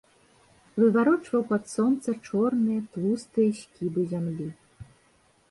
Выварочваў 0.83 1.43
пад 1.51 1.63
сонца 1.73 2.15
чорныя, 2.27 2.81
тлустыя 2.97 3.49
скібы 3.61 4.01
зямлі. 4.17 4.49